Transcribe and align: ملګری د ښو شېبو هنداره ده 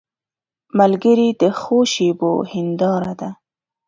ملګری 0.79 1.29
د 1.41 1.43
ښو 1.59 1.77
شېبو 1.93 2.33
هنداره 2.51 3.13
ده 3.19 3.29